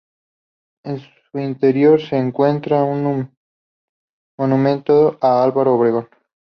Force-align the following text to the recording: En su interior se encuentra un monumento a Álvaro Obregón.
En 0.83 0.97
su 0.99 1.37
interior 1.37 2.01
se 2.01 2.17
encuentra 2.17 2.83
un 2.83 3.31
monumento 4.35 5.15
a 5.21 5.43
Álvaro 5.43 5.75
Obregón. 5.75 6.09